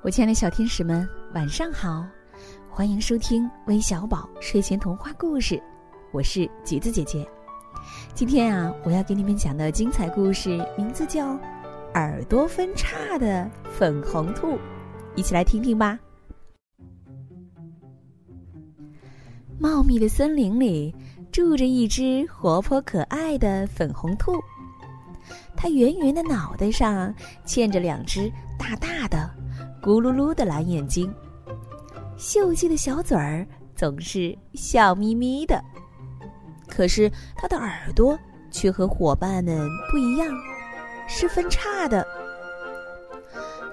[0.00, 2.06] 我亲爱的小天使们，晚上好！
[2.70, 5.60] 欢迎收听微小宝睡前童话故事，
[6.12, 7.28] 我是橘子姐姐。
[8.14, 11.34] 今天啊，我要给你们讲的精彩故事名字叫
[11.94, 14.52] 《耳朵分叉的粉红兔》，
[15.16, 15.98] 一起来听听吧。
[19.58, 20.94] 茂密的森林里
[21.32, 24.40] 住着一只活泼可爱的粉红兔，
[25.56, 27.12] 它圆圆的脑袋上
[27.44, 29.28] 嵌着两只大大的。
[29.88, 31.10] 咕噜噜的蓝眼睛，
[32.18, 35.58] 秀气的小嘴儿总是笑眯眯的。
[36.68, 38.14] 可是他的耳朵
[38.50, 40.28] 却和伙伴们不一样，
[41.08, 42.06] 是分叉的。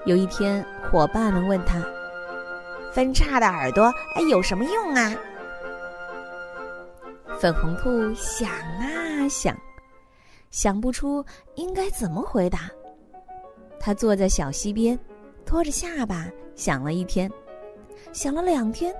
[0.06, 1.84] 有一天，伙伴们问他
[2.90, 5.14] ：“分叉的耳朵哎有什么用啊？”
[7.38, 9.54] 粉红兔想啊想，
[10.50, 11.22] 想不出
[11.56, 12.70] 应该怎么回答。
[13.78, 14.98] 他坐在小溪边。
[15.46, 17.30] 拖着下巴想了一天，
[18.12, 18.92] 想了两天，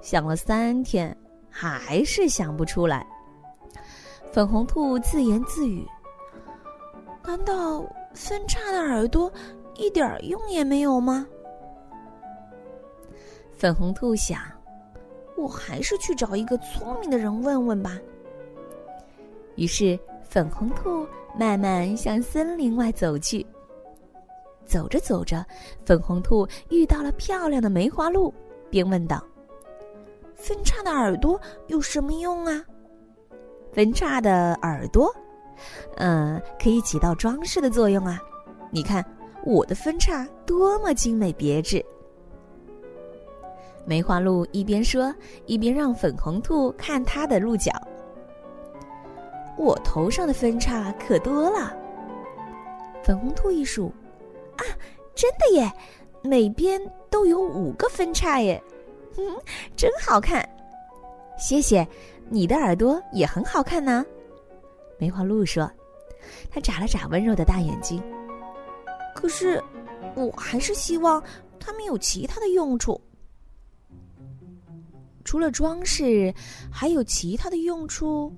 [0.00, 1.16] 想了三天，
[1.48, 3.06] 还是想不出来。
[4.32, 5.86] 粉红兔自言自语
[7.24, 9.32] ：“难道分叉的耳朵
[9.76, 11.24] 一点用也没有吗？”
[13.56, 14.40] 粉红兔想
[15.38, 17.96] ：“我还是去找一个聪明的人问问吧。”
[19.54, 21.06] 于是，粉红兔
[21.38, 23.46] 慢慢向森林外走去。
[24.64, 25.44] 走着走着，
[25.84, 28.32] 粉红兔遇到了漂亮的梅花鹿，
[28.70, 29.22] 便问道
[30.34, 32.64] ：“分叉的耳朵有什么用啊
[33.72, 35.14] ？”“分叉的耳朵，
[35.96, 38.18] 嗯，可以起到装饰的作用啊！
[38.70, 39.04] 你看
[39.44, 41.84] 我的分叉多么精美别致。”
[43.84, 45.14] 梅花鹿一边说，
[45.46, 47.72] 一边让粉红兔看它的鹿角。
[49.58, 51.76] “我头上的分叉可多了。”
[53.02, 53.92] 粉红兔一数。
[54.62, 54.78] 啊，
[55.14, 55.70] 真的耶！
[56.22, 58.62] 每边都有五个分叉耶，
[59.18, 59.24] 嗯，
[59.76, 60.48] 真好看。
[61.36, 61.86] 谢谢，
[62.28, 64.06] 你的耳朵也很好看呢。
[64.98, 65.68] 梅花鹿说，
[66.48, 68.00] 他眨了眨温柔的大眼睛。
[69.16, 69.60] 可是，
[70.14, 71.20] 我还是希望
[71.58, 73.00] 它们有其他的用处。
[75.24, 76.32] 除了装饰，
[76.70, 78.32] 还有其他的用处？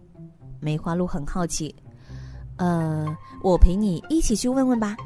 [0.59, 1.75] 梅花鹿很好奇。
[2.57, 3.07] 呃，
[3.43, 4.97] 我陪你一起去问问吧。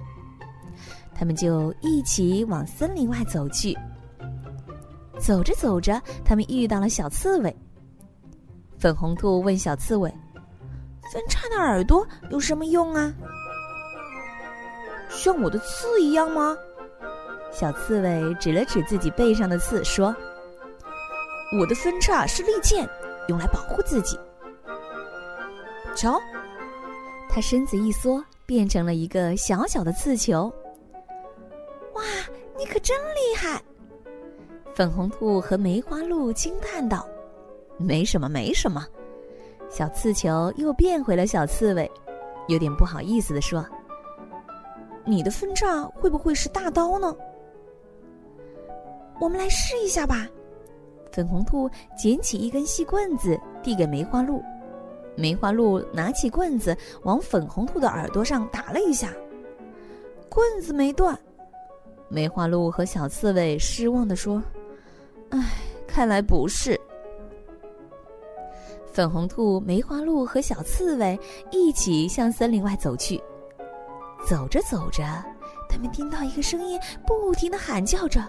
[1.19, 3.77] 他们就一起往森林外走去。
[5.19, 7.55] 走着走着，他们遇到了小刺猬。
[8.79, 10.09] 粉红兔问小刺猬
[11.13, 13.13] ：“分叉的耳朵有什么用啊
[15.11, 16.57] ？”“像我的刺一样吗？”
[17.51, 20.15] 小刺猬指了指自己背上的刺，说
[21.59, 22.89] ：“我的分叉是利剑，
[23.27, 24.17] 用来保护自己。”
[25.97, 26.17] 瞧，
[27.29, 30.53] 他身子一缩，变成了一个小小的刺球。
[32.89, 33.63] 真厉害！
[34.75, 37.07] 粉红兔和梅花鹿惊叹道
[37.77, 38.87] ：“没什么，没什么。”
[39.69, 41.91] 小刺球又变回了小刺猬，
[42.47, 43.63] 有点不好意思的说
[45.05, 47.15] ：“你的分叉会不会是大刀呢？”
[49.21, 50.27] 我们来试一下吧。
[51.13, 54.43] 粉红兔捡起一根细棍子，递给梅花鹿。
[55.15, 59.13] 梅花鹿拿起棍子，往粉红兔的耳朵上打了一下，
[60.31, 61.15] 棍子没断。
[62.09, 64.43] 梅花鹿和小刺猬失望的说
[65.31, 65.39] ：“唉，
[65.87, 66.79] 看来不是。”
[68.91, 71.19] 粉红兔、梅花鹿和小刺猬
[71.53, 73.23] 一起向森林外走去。
[74.27, 75.05] 走着走着，
[75.69, 78.21] 他们听到一个声音不停的喊叫着：“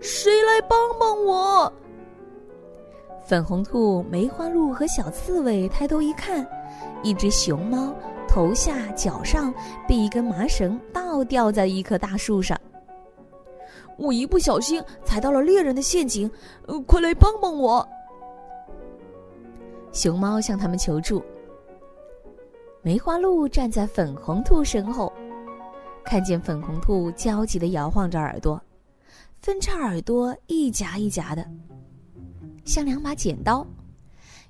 [0.00, 1.72] 谁来帮帮我？”
[3.24, 6.46] 粉红兔、梅花鹿和小刺猬抬头一看，
[7.02, 7.94] 一只熊猫。
[8.32, 9.52] 头下脚上
[9.86, 12.58] 被一根麻绳倒吊在一棵大树上，
[13.98, 16.30] 我一不小心踩到了猎人的陷阱，
[16.66, 17.86] 呃，快来帮帮我！
[19.92, 21.22] 熊猫向他们求助。
[22.80, 25.12] 梅花鹿站在粉红兔身后，
[26.02, 28.58] 看见粉红兔焦急的摇晃着耳朵，
[29.42, 31.46] 分叉耳朵一夹一夹的，
[32.64, 33.66] 像两把剪刀。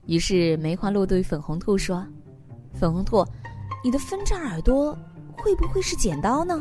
[0.06, 2.06] 于是梅花鹿对粉红兔说
[2.78, 3.26] ：“粉红兔。”
[3.84, 4.96] 你的分叉耳朵
[5.36, 6.60] 会不会是剪刀呢？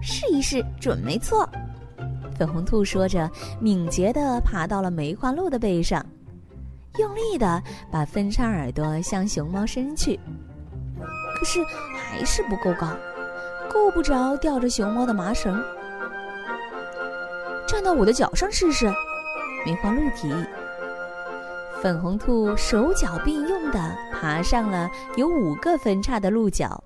[0.00, 1.48] 试一试，准没错。
[2.38, 3.28] 粉红兔说着，
[3.60, 6.04] 敏捷地爬到了梅花鹿的背上，
[6.98, 10.18] 用力地把分叉耳朵向熊猫伸去。
[11.36, 11.60] 可是
[11.94, 12.96] 还是不够高，
[13.68, 15.60] 够不着吊着熊猫的麻绳。
[17.66, 18.86] 站到我的脚上试试，
[19.66, 20.44] 梅花鹿提议。
[21.82, 26.82] 粉红兔手脚并用地爬上了有五个分叉的鹿角，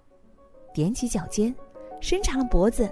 [0.74, 1.54] 踮起脚尖，
[2.00, 2.90] 伸长了脖子，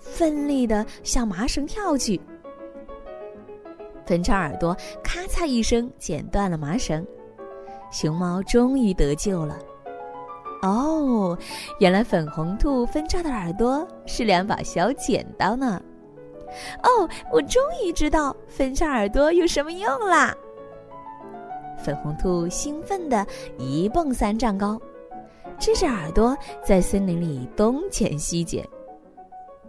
[0.00, 2.20] 奋力的向麻绳跳去。
[4.04, 7.04] 分叉耳朵咔嚓一声剪断了麻绳，
[7.90, 9.58] 熊猫终于得救了。
[10.62, 11.36] 哦，
[11.80, 15.80] 原来粉红兔分叉的耳朵是两把小剪刀呢。
[16.82, 20.34] 哦，我终于知道分叉耳朵有什么用啦！
[21.76, 23.26] 粉红兔兴奋的
[23.58, 24.80] 一蹦三丈高，
[25.58, 28.66] 支着耳朵在森林里东剪西剪。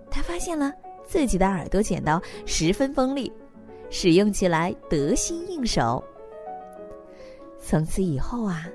[0.10, 0.74] 他发现了
[1.06, 3.32] 自己的耳朵剪刀十分锋利，
[3.90, 6.04] 使用起来得心应手。
[7.60, 8.68] 从此以后啊，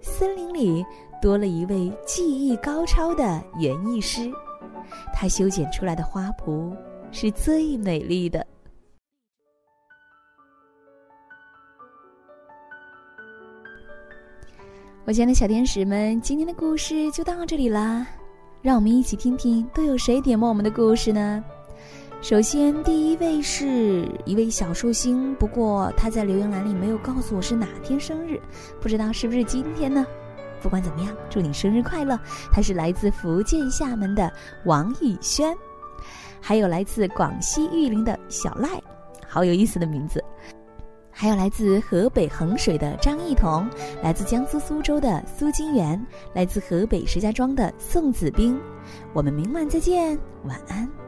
[0.00, 0.84] 森林里
[1.20, 4.30] 多了一位技艺高超的园艺师，
[5.12, 6.74] 他修剪出来的花圃。
[7.10, 8.46] 是最美丽的。
[15.08, 18.06] 我亲爱的小天使们，今天的故事就到这里啦。
[18.60, 21.42] 让我们一起听听都有谁点播我们的故事呢？
[22.20, 28.38] 首先，第一位是一位小寿星，不过他在留言栏里没有告诉我是哪天生日，
[28.82, 30.06] 不知道是不是今天呢？
[30.60, 32.20] 不管怎么样，祝你生日快乐！
[32.52, 34.30] 他是来自福建厦门的
[34.66, 35.56] 王宇轩。
[36.38, 38.68] 还有来自广西玉林的小赖，
[39.26, 40.20] 好有意思的名字；
[41.20, 43.68] 还有来自河北衡水的张艺彤，
[44.04, 46.00] 来自江苏苏州的苏金元，
[46.32, 48.56] 来自河北石家庄的宋子兵。
[49.12, 51.07] 我们明晚再见，晚安。